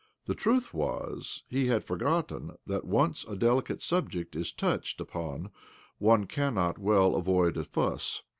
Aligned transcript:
The 0.25 0.33
truth 0.33 0.73
was 0.73 1.43
he 1.47 1.67
had 1.67 1.83
forgotten 1.83 2.53
that, 2.65 2.85
once 2.85 3.23
a 3.25 3.35
delicate 3.35 3.83
subject 3.83 4.35
is 4.35 4.51
touched, 4.51 4.99
upon, 4.99 5.51
one 5.99 6.25
cannot 6.25 6.79
well 6.79 7.15
avoid 7.15 7.55
a 7.55 7.63
fuss. 7.63 8.23